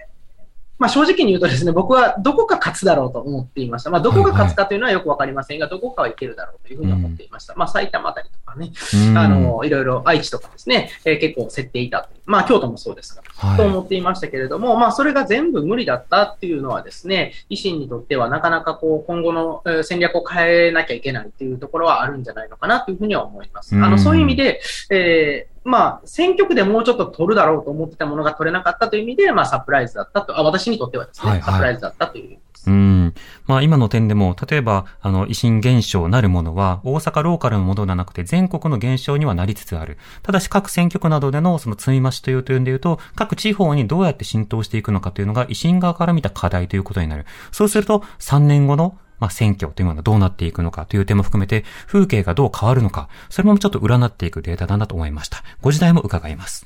[0.82, 3.91] まあ、正直に言うとですね、僕はどこか勝つだろうと思っていました。
[3.91, 7.54] まあ、どこが勝つかというのはよくわかりませんが、どこかはいけるだろうというふうに思っていました。
[7.56, 8.72] まあ、埼玉あたりとかね、
[9.10, 12.10] うんあの、いろいろ愛知とかですね、えー結構競っていたと。
[12.26, 23.76] まあ、京都もそうですが、はいと思っていましたけれども、まあ、それが全部無理だったっていうのはですね、維新にとってはなかなかこう、今後のえー戦略を変えなきゃいけないっていうところはあるんじゃないのかなというふうには思います。
[23.76, 32.69] あうんの、そういう意味で、えーまあ、選挙区でもうちょっと取るだろうと思ってたものが取れなかったという意味で、まあ、サプライズだったと、あ私にとってはですね、はいはいサプライズだったという意味です。
[32.69, 33.13] うん。
[33.45, 39.97] まあ今の点でも、例えば、あの、維新現象なるものは、大阪ローカルのものではなくて、全国の現象にはなりつつある。
[40.24, 47.26] ただし、各選挙区などでの、その積み増しという点で言うと、各地方にどうやって浸透していくのかというのが、維新側から見た課題ということになる。
[47.52, 55.45] そうすると、3年後の、まあ、選挙というものがどうなっていくのかという点も含めて、風景がどう変わるのか、それもちょっと占っていくデータだなと思いました。
[55.62, 56.65] ご時代も伺います。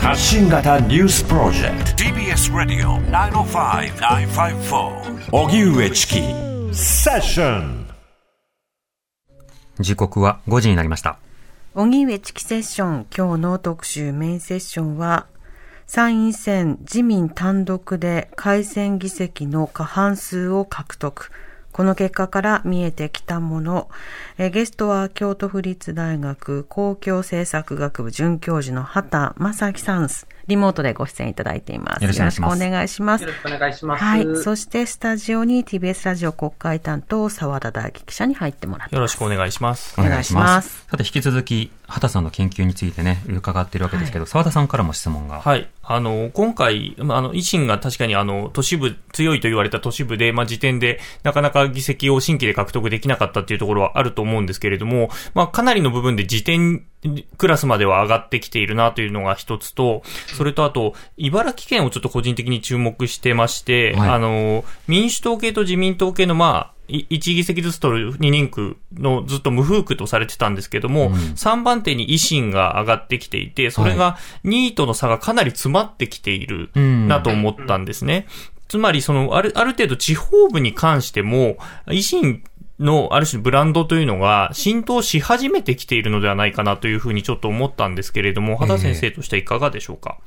[0.00, 6.22] 発信型ニュースプロジェクト TBS ラディオ905-954おぎゅうえちき
[6.72, 7.86] セッション
[9.80, 11.18] 時刻は5時になりました。
[11.74, 15.26] 荻上チキセッション、今日の特集メインセッションは、
[15.86, 21.30] 参院選自民単独で改選議席の過半数を獲得。
[21.76, 23.90] この結果から見えてきたもの。
[24.38, 30.26] えゲストは京都府立大学公共政策学部准教授の畑正樹さんです。
[30.48, 32.02] リモートでご出演いただいています。
[32.02, 34.04] よろしくお願いしますよろしくお願いします。
[34.04, 34.36] はい。
[34.36, 38.94] そして、スタジオに TBS ラジオ国会担当、澤田大樹記者に入ってもらってます。
[38.94, 40.00] よろしくお願いします。
[40.00, 45.40] お願いしますさて、引き続き、畑さんの研究についてね、伺っているわけですけど、澤、田さんからも質問が。
[45.40, 45.68] はい。
[45.82, 56.84] あの、今回、まああの、維新が確かにあの、都市部、強いと言われた都市部で、まあ、時点で、なかなか議席を新規で獲得できなかったっていうところはあると思うんですけれども、まあ、かなりの部分で時点
[57.38, 60.02] クラスまでは上がってきているなというのが一つと、
[60.36, 64.10] それとあと、茨城県をちょっと個人的に注目してまして、はい。
[64.10, 71.12] あの、民主党系と自民党系の、まあ、い1議席ずつ取る2人区のずっと無風区とされてたんですけども、うん。
[71.12, 77.08] 3番手に維新が上がってきていて、それが2位との差がかなり詰まってきているうん。
[77.08, 78.26] なと思ったんですね。
[78.68, 82.42] つまり、その、ある、ある程度地方部に関しても、維新
[82.78, 90.18] のある種ブランドというのが浸透し始めてきているのではないかなというふうにちょっと思ったんですけれども、畑先生としてはいかがでしょうか、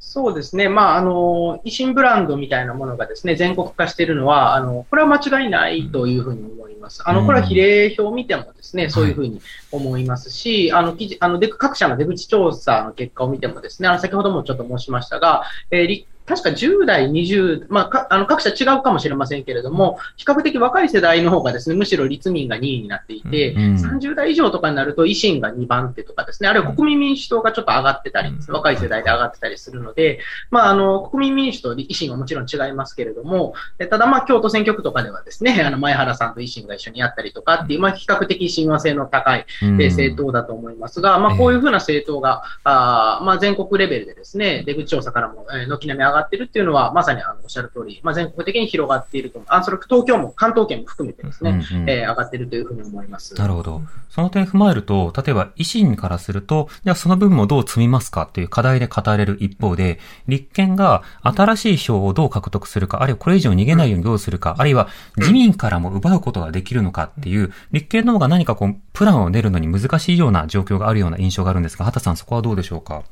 [0.00, 0.70] そうですね。
[0.70, 7.02] まあ、あの、維新ブランドみたいなものがですね、全国化しているのは、あの、これは間違いないというふうに思います。
[7.06, 39.82] あの、これは比例表を見てもですね、そういうふうに思いますし、あの、記事、あの、で各社の出口調査の結果を見てもですね、あの、先ほどもちょっと申しましたが、えーり確か10代、20、まあ、かあの各社違うかもしれませんけれども、比較的若い世代の方がですね、むしろ立民が2位になっていて、うん30代以上とかになると維新が2番手とかですね、あるいは国民民主党がちょっと上がってたり若い世代で上がってたりするので、まあ、あの、国民民主党で維新はもちろん違いますけれども、えただまあ、京都選挙区とかではですね、あの、前原さんと維新が一緒にやったりとかっていう、まあ、比較的親和性の高い、うん。
[39.82, 49.42] えー政党だと思いますが、まあ、こういうふうな政党が、あーまあ、全国レベルでですね、出口調査からも、えー軒並み上がってるっていうのは、まさにあのおっしゃる通り、まあ、全国的に広がっていると。
[49.46, 53.34] あ、それ東京も、関東圏も含めてですね、うんうんえー上がっているというふうに思います。
[53.34, 53.82] なるほど。
[54.10, 73.02] その点踏まえると、例えば維新からすると、じゃあその部分をどう積みますかっていう課題で語れる一方で、立憲が新しい票をどう獲得するか、あるいはこれ以上逃げないようにどうするか、あるいは自民からも奪うことができるのかっていう、立憲の方が何かこう、プランを練るのに難しいような状況があるような印象があるんですが、畑さんそこはどうでしょうか？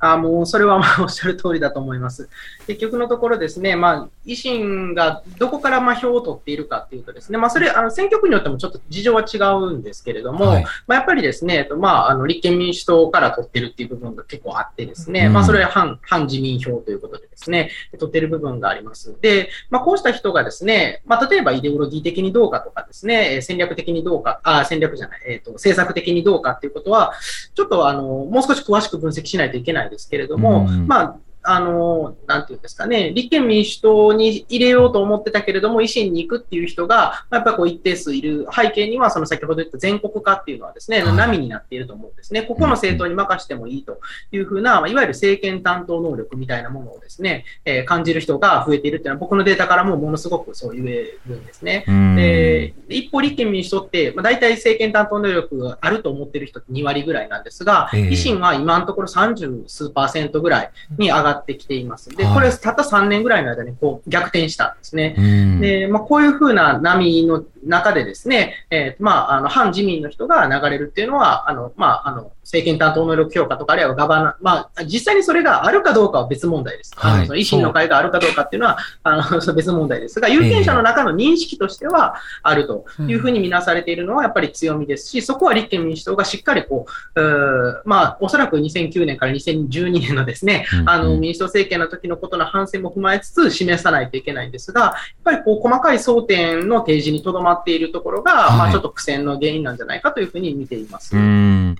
[0.00, 2.28] あもうそれはまあおっしゃる通りだと思います。
[2.66, 19.16] 結局のところですね、まあ、維新がどこからまあ票を取っているかっていうとですね、まあ、それ、あの選挙区によってもちょっと事情は違うんですけれども、はいまあ、やっぱりですね、えっとまあ、あの立憲民主党から取ってるっていう部分が結構あってですね、うんまあ、それは反反自民票ということでですね、取ってる部分があります。
[19.20, 27.14] で、まあ、こうした人がですね、まあ、例えばイデオロギー的にどうかとかですね、えー戦略的にどうか、あ、戦略じゃない、えっ、と、政策的にどうかっていうことは、
[27.54, 38.46] ちょっとあの、もう少し詳しく分析しないといけないですけれども、うんまあ、あの、なんていうんですかね、立憲民主党に入れようと思ってたけれども、維新に行くっていう人が、まあやっぱりこう一定数いる。
[38.54, 41.16] 背景には、その先ほど言った全国化っていうのはですね、はい。
[41.16, 42.42] 波になっていると思うんですね。
[42.42, 44.00] ここの政党に任せてもいいと
[44.32, 51.84] いうふうな、まあいわゆる政権担当能力みたいなものをですね、えー感じる人が増えているっていうのは、僕のデータからもものすごくそう言えるんですね。
[51.88, 52.16] うん。
[52.16, 58.02] で、一方、立憲民主党って、まあ、大体政権担当能力があると思ってる人って2割ぐらいなんですが、ええ。
[58.08, 62.10] 維新は今のところ30数パーセントぐらいに上がってきています。
[62.10, 65.14] で、はいこれ、たった3年ぐらいの間にこう逆転したんですね。
[65.18, 76.92] うんで、まあ、こういうふうな波の中でですね、えーまあ、あの、反自民の人が流れるっていうのは、あの、まあ、あの、政権担当能力評価とか、あるいはガバナ、まあ、実際にそれがあるかどうかは別問題です。
[76.96, 77.20] あはい。
[77.20, 80.20] のその維新の会があるかどうかっていうのは、あの、 別問題です。
[80.20, 90.88] が、有権者の中の認識としてはあるというふうに見なされているのはやっぱり強みですし、そこは立憲民主党がしっかりこう、うーまあ、おそらく2009年から2012年のですね、うん。
[90.88, 94.92] あの、民主党政権の時のことの反省も踏まえつつ示さないといけないんですが、やっ
[95.24, 101.16] ぱりこう、細かい争点の提示にとどまっているところが、はいまあ、ちょっと苦戦の原因なんじゃないかというふうに見ています。
[101.16, 101.76] うん。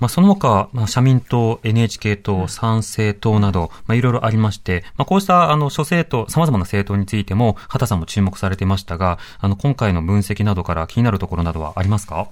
[0.00, 12.28] まあ、その他、まあ、社民党、NHK 党、参政党など、まあ、いろいろありまして、まあ、こうした、あの、諸政党、様々な政党についても、畑さんも注目されてましたが、あの、今回の分析などから気になるところなどはありますか？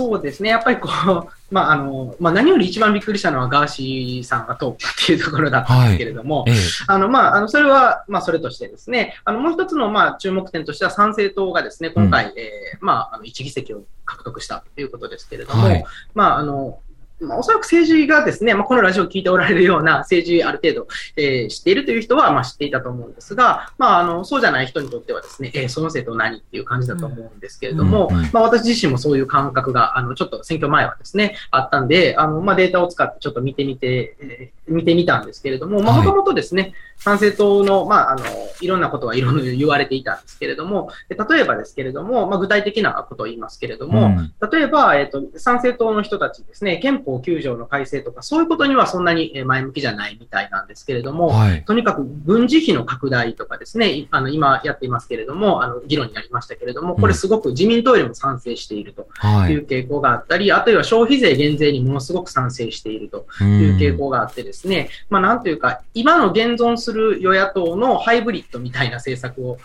[0.00, 0.48] そうですね。
[0.48, 6.54] やっぱりこう、 まあ、あの、まあ、何より一番びっくりしたのはガーシーさんが通ったっていうところだったんですけれども、ええ。
[6.86, 15.84] あの、まあ、あの、それは、まあ、それとしてですね、あの、もう一つの、まあ、注目点としては、参政党がですね、今回、えーまあ、あの、一議席を獲得したということですけれども、はい
[16.14, 16.78] まあ、あの、
[17.20, 38.24] まあ、おそらく政治がですね、まあ、このラジオを聞いておられるような政治ある程度、えー知っているという人は、まあ、知っていたと思うんですが、まあ、あの、そうじゃない人にとってはですね、えーその政党何っていう感じだと思うんですけれども、うんうんまあ、私自身もそういう感覚が、あの、ちょっと選挙前はですね、あったんで、あの、まあ、データを使ってちょっと見てみて、えー見てみたんですけれども、まもともとですね、参政党の、まあ、あの、
[38.60, 51.64] いろんなことはいろいろ言われていたんですけれども、で例えばですけれども、まあ、具体的なことを言いますけれども、うん例えば、えっ、と、参政党の人たちですね、憲法9条の改正とか、そういうことにはそんなにえー前向きじゃないみたいなんですけれども、はい。
[51.64, 59.58] とにかく軍事費の拡大とかですね、いあの今やっていますけれども、あの議論になりましたけれども、これすごく自民党よりも賛成しているとはいい。
[59.58, 69.58] う傾向があったり、あとは消費税減税にものすごく賛成しているという傾向があってですね、まあなんというか、今の現存するする与野党のハイブリッドみたいな政策を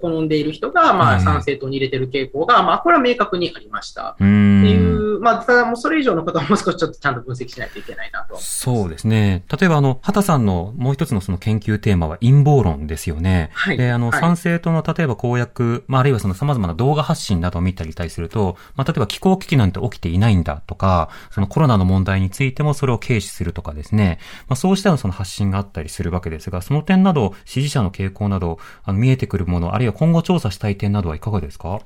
[0.00, 4.16] 好んでいる人が、まええあ賛成党に入れてる傾向が、まあこれは明確にありました。
[4.18, 4.62] うん。
[4.62, 8.36] っていう、まあただもうそれ以上のことはもう少しちょっとちゃんと分析しないといけないなと。
[8.38, 9.44] そうですね。
[9.58, 13.50] 例えば、あの、畑さんのもう一つのその研究テーマは陰謀論ですよね。
[13.52, 24.18] はいで、あの、はい参政党の例えば公約、まあ、あるいはその様々な動画発信などを見たりたりすると、まあ、例えば気候危機なんて起きていないんだとか、そのコロナの問題についてもそれを軽視するとかですね。
[24.48, 31.80] まあ、そうしたその発信があったりするわけですが、その点など、支持者の傾向など、あの、見えてくるもの、あるいは今後調査したい点などはいかがですか？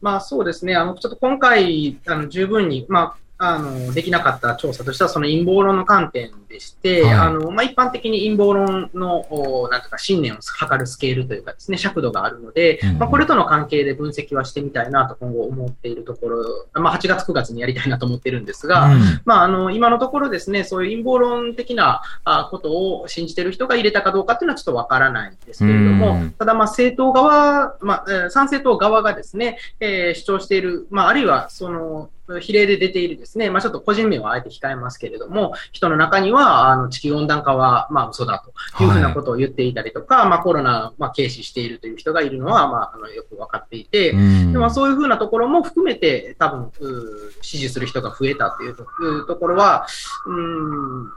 [0.00, 7.12] まあそうですね、あのちょっと今回、あの十分に、まあ、あのできなかった調査としては、その陰謀論の観点でして、はい。
[7.14, 19.20] あのまあ、一般的に陰謀論のおなんとか信念を測るスケールというかですね、尺度があるので、うんまあ、これとの関係で分析はしてみたいなと今後思っているところ、まあ、8月、9月にやりたいなと思ってるんですが、うん。
[19.24, 26.30] まあ、あの今のところですね、そういう陰謀論的なあことを信じている人が入れたかどうかっていうのはちょっとわからないんですけれども、うん。
[26.30, 32.10] ただ、まあ、政党側、まあ、えー参政党側がですね、えー主張している、まあ、あるいは、その、
[32.40, 38.44] 比例で出ているですね、まあ、ちょっと個人名はあえて控えますけれども、人の中には、あの、地球温暖化は、まあ、嘘だ
[38.76, 46.72] というふうなことを言っていたりとか、まあ、コロナ、まあ、軽視しているという人がいるのは、まあ、あの、よくわかっていて、うんでまあ、そういうふうなところも含めて、多分、
[47.40, 48.74] 支持する人が増えたという
[49.26, 49.86] ところは、
[50.26, 51.12] うーん、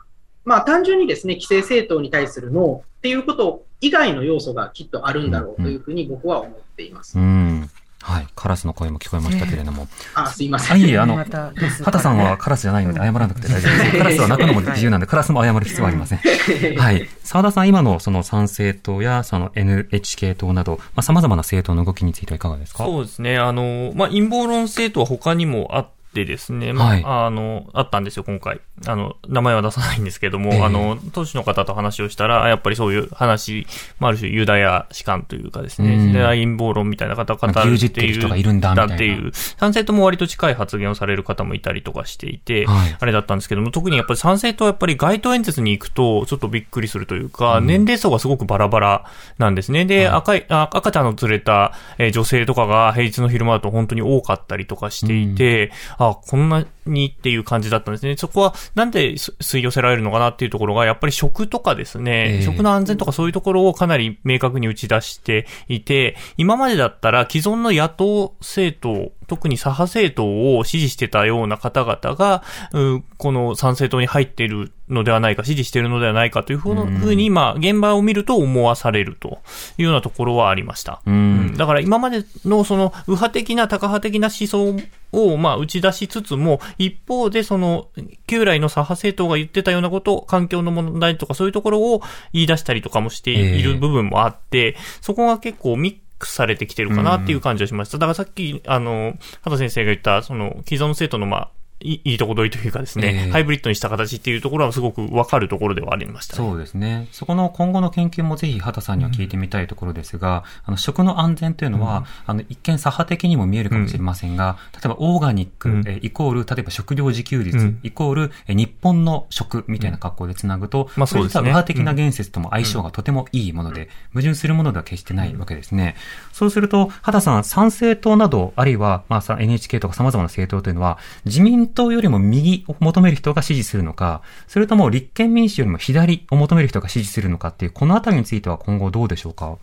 [0.45, 7.17] まあ単純にですね、規制政党に対するノーっていうこと以外の要素がきっとあるんだろうというふうに僕は思っています。
[7.17, 7.69] うん。
[8.07, 8.27] はい。
[8.35, 9.87] カラスの声も聞こえましたけれども。
[10.13, 10.79] あ、すいませあ、ん。
[10.81, 13.97] いえいえ、あの、畑さんはカラスじゃないので謝らなくて大丈夫です。
[13.97, 16.19] カラスは鳴くのも自由なんで、カラスも謝る必要はありません。
[16.77, 17.09] はい。
[17.23, 22.85] 沢田さん、今のその参政党やその NHK 党など、まあ、様々な政党の動きについてはいかがですか？
[22.85, 23.39] そうですね。
[23.39, 27.03] あの、まあ、陰謀論政党は他にもあってですね、まあ、はい。
[27.05, 28.61] あの、あったんですよ、今回。
[28.87, 30.63] あの、名前は出さないんですけども、ええ。
[30.63, 33.67] あの、当時の方と話をしたら、やっぱりそういう話、
[33.99, 36.07] まあ、ある種ユダヤ士官というかですね、うん。
[36.07, 38.95] ユダヤ陰謀論みたいな方々まあ牛耳ってる人がいるんだみたいな。
[38.95, 42.97] っていう、賛成とも割と近い発言をされる方もいたりとかしていて、はい。
[42.99, 49.05] あれだったんですけども、特にやっぱり賛成とはやっぱり街頭演説に行くと、ちょっとびっくりするというか、年齢層がすごくバラバラ
[49.37, 49.85] なんですね。
[49.85, 55.71] で、赤い、あ赤ちゃんの連れた、えー女性とかが平日の昼間だと本当に多かったりとかしていて、
[56.09, 58.15] あ、こんなにっていう感じだったんですね。
[58.17, 79.39] そこはなんです吸い寄せられるのかなっていうところが、やっぱり食とかですね、ええ食の安全とかそういうところをかなり明確に打ち出していて、今までだったら既存の野党政党、特に左派政党を支持してたような方々が、うこの参政党に入っているのではないか、支持しているのではないかというふうに、今、現場を見ると思わされると
[79.77, 81.01] いうようなところはありました。
[81.05, 81.55] うん。
[81.57, 84.79] だから今までのその右派的な、タカ派的な思想
[85.11, 87.87] をまあ打ち出しつつも、一方でその
[88.27, 92.01] 旧来の左派政党が言ってたようなこと、環境の問題とかそういうところを
[92.33, 97.97] 言い出したりとかもしている部分もあって、そこが結構ミックスされてきてるかなっていう感じがしました。
[97.97, 99.13] だからさっき、あの、
[99.43, 101.51] 畑先生が言った、その既存生徒のまあ、
[101.93, 103.31] いいいとこ取りというかですね、ええ。
[103.31, 106.37] ハイブリッドにした形っていうところはすごくわかるところではありました、ね。
[106.37, 107.07] そうですね。
[107.11, 115.83] そこの今後の研究もぜひ畑さんには聞いてみたいところですが、あの食の安全というのは、あの一見左派的にも見えるかもしれませんが、例えばオーガニック、うん。
[115.87, 117.79] えイコール、例えば食料自給率、うん。
[117.83, 121.35] イコール、え日本の食みたいな格好でつなぐと、まあそうですね。
[121.35, 125.95] れ実は右派的な言説とも相性がとてもいいもので、矛盾するものでは決してないわけですね。
[126.31, 139.57] そうすると、畑さん、参政党など、あるいは、まあさ、NHK とか様々な政党というのは、自民党よりも右を求める人が支持するのか、それとも立憲民主よりも左を求める人が支持するのかっていう、このあたりについては今後どうでしょうか？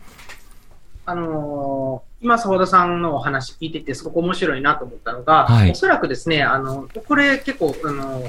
[1.07, 8.23] あのー今、澤田さんのお話聞いてて、すごく面白いなと思ったのが、はいおそらくですね、あの、これ結構、あの、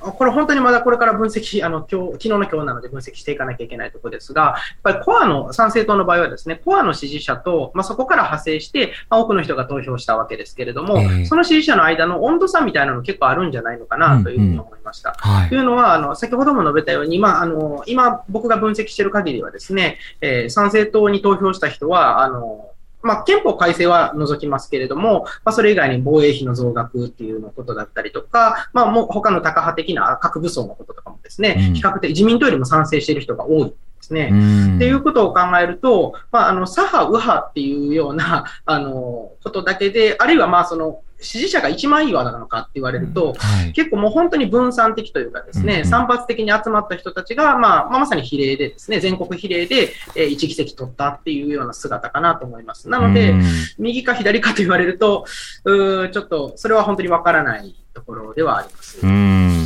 [0.00, 15.14] これ本当にまだこれから分析、あの、今日、昨日の今日なので分析していかなきゃいけないところですが、やっぱりコアの、参政党の場合はですね、コアの支持者と、まあ、そこから派生して、まあ、多くの人が投票したわけですけれども、ええその支持者の間の温度差みたいなの結構あるんじゃないのかなというふうに思いました。
[15.18, 15.58] はいとい。
[15.58, 22.70] うのは、あの、先ほども述べたように、まあ、あの、今、僕が分析している限りはですね、えー参政党に投票した人は、あの、
[23.06, 33.74] まあ、憲法改正は除きますけれども、まあ、それ以外に防衛費の増額っていうのことだったりとか、まあ、もう他のタカ派的な核武装のこととかもですね、うん比較的自民党よりも賛成している人が多い。
[34.06, 34.28] ですね。
[34.32, 43.72] うんっていうことを考えると、まあ、あの、左派、右派っていうような、 あの、ことだけで、あるいはまあ、その、支持者が一枚岩なのかって言われると、はい。
[43.72, 52.90] 結構もう本当に分散的というかですね、うんうん散発的に集まった人たちが、まあ、まあ、まさに比例でですね、全国比例で、えー一議席取ったっていうような姿かなと思います。
[52.90, 53.42] なので、うん
[53.78, 55.24] 右か左かと言われると、
[55.64, 58.98] うーちょっと、それは本当にわからないところではあります。
[59.02, 59.65] うん。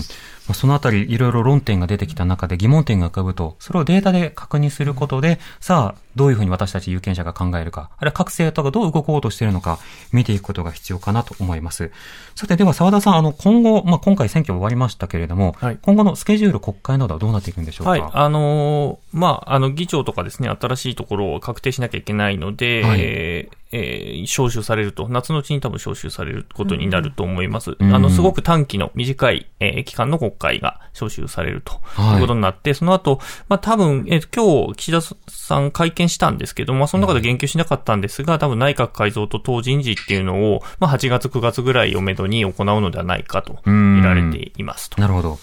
[0.54, 9.78] そのあたり、いろいろ論点が出てきた中で疑問点が浮かぶと、それをデータで確認することで、さあ、どういうふうに私たち有権者が考えるか、あるいは各政党がどう動こうとしているのか、
[10.12, 11.90] 見ていくことが必要かなと思います。
[12.34, 17.90] さて、では澤田さん、あの、今後、まあ、今回選挙終わりましたけれども、はい今後のスケジュール、国会などはどうなっていくんでしょうか？
[17.90, 18.02] はい。
[18.12, 27.76] あのーまあ、あの、議長とかですね、新しいところを確定しなきゃいけないので、はいえーえー招集されると、夏のうちに多分招集されることになると思います。
[27.78, 45.00] うんあの、すごく短期の短い、えー期間の国会が招集されるとはいいうことになって、その後、まあ、多分、えー今日、岸田さん会見したんですけど、まあ、その中で言及しなかったんですが、多分内閣改造と党人事っていうのを、まあ、8月、9月ぐらいをめどに行うのではないかと見られていますと。
[45.00, 45.38] なるほど。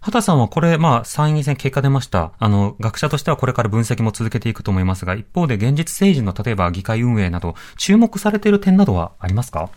[0.00, 2.32] 畑さんはこれ、まあ、参議院選結果出ました。
[2.38, 9.68] あの、学者としてはこれから分析も続けていくと思いますが、一方で現実政治の例えば議会運営など、注目されている点などはありますか？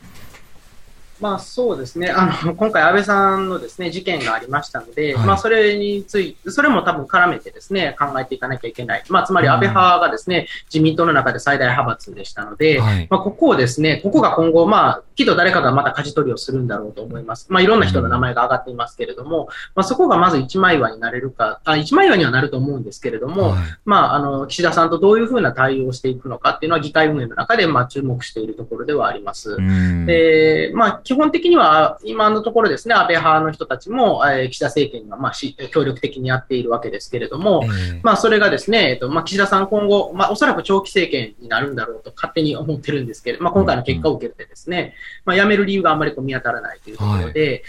[1.19, 2.09] まあそうですね。
[2.09, 9.03] あの、 今回安倍さんのですね、事件がありましたので、はいまあそれについて、それも多分絡めてですね、考えていかなきゃいけない。
[9.09, 17.47] まあつまり安倍派がですね、自民党の中で最大派閥でしたので、はいまあここをですね、ここが今後、まあ、きっと誰かがまた舵取りをするんだろうと思います。
[17.49, 29.51] まあいろんな人の名前が挙がっていますけれども、まあそこがまず一枚岩になれるか、あ、一枚岩にはなると思うんですけれども、はいまあ、あの、岸田さんとどういうふうな対応をしていくのかっていうのは議会運営の中で、まあ注目しているところではあります。
[29.51, 44.93] うんで、まあ、基本的には、今のところですね、安倍派の人たちも、えー岸田政権が、まあ、し協力的にやっているわけですけれども、ええまあ、それがですね、えっと、まあ、岸田さん今後、まあ、おそらく長期政権になるんだろうと勝手に思ってるんですけど、まあ、今回の結果を受けてですね、
[45.25, 47.63] まあ、辞める理由があんまりこう見当たらないというところで、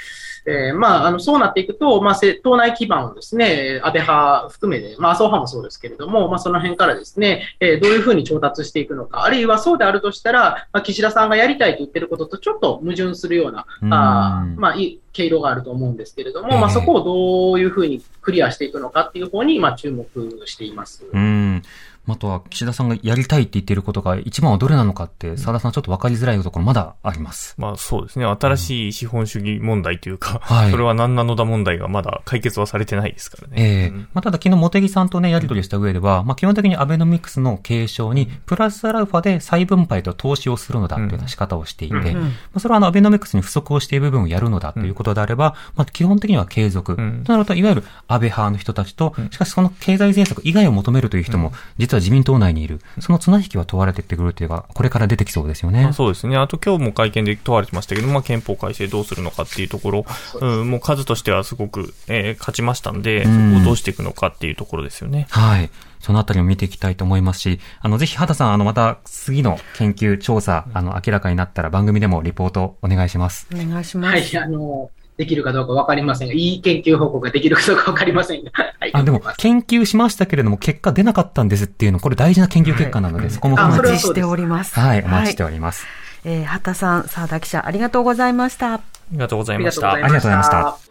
[0.47, 20.07] えーまあ、あの、そうなっていくと、まあ、せ党内基盤をですね、安倍派含めて、まあ、麻生派もそうですけれども、まあ、その辺からですね、えーどういうふうに調達していくのか、あるいはそうであるとしたら、まあ、岸田さんがやりたいと言ってることとちょっと矛盾するような、うんあーまあ、いい経路があると思うんですけれども、ええまあ、そこをどういうふうにクリアしていくのかっていう方に、まあ、注目
[20.47, 21.05] しています。
[21.13, 21.63] うん。
[22.09, 27.55] あとは、岸田さんがやりたいって言っていることが一番はどれなのかって、澤田さんちょっと分かりづらいところまだあります。
[27.59, 28.25] まあそうですね。
[28.25, 30.71] 新しい資本主義問題というか、 はい。
[30.71, 33.55] それは何なのだ問題がまだ解決はされてないですからね。
[33.57, 33.89] ええ。
[33.89, 33.99] うん。
[34.13, 46.93] まあ、ただ昨日、茂木さんとね、やり取りした上では、まあ、基本的にアベノミクスの継承に、プラスアルファで再分配と投資をするのだというような仕方をしていて、うんまあ、それはあの、アベノミクスに不足をしている部分をやるのだということであれば、まあ、基本的には継続。
[46.93, 47.25] ん。
[47.25, 52.81] となると、いわゆる安倍派の人たちと、しかしその経済政策以外を求めるという人も、実は自民党内にいる。
[53.01, 55.93] その綱引きは問われてってくるというか、これから出てきそうですよねまあ。
[55.93, 56.37] そうですね。
[56.37, 60.07] あと今日も会見で問われてましたけど、まあ憲法改正どうするのかっていうところ、
[60.41, 65.27] うん、もう数としてはすごく、えー勝ちましたんで、そうんこをどうしていくのかっていうところですよね。
[65.31, 65.71] はい。
[66.01, 73.47] そのあたりを見ていきたいと思いますし、あの、ぜひ、畑さん、あの、また、次の研究、調査、あの、明らかになったら番組でもリポートお願いします。
[73.53, 74.37] お願いします。
[74.37, 78.51] はい、あの、できるかどうかわかりませんが、いい研究報告ができるかどうかわかりませんが、
[78.81, 83.61] はい、あ、でも研究しましたけれども、結果出なかったんですっていうの、これ大事な研究結果なので、はそうです。
[83.61, 84.81] お待ちしております。
[84.81, 85.87] はい、お待ちしております。
[86.25, 88.75] えー、畑さん、澤田記者、ありがとうございました。
[88.75, 88.81] あ
[89.13, 89.89] りがとうございありました。
[89.89, 90.57] がとうございました。
[90.57, 90.91] ありがとうございまし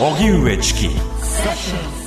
[0.00, 1.97] 荻上チキ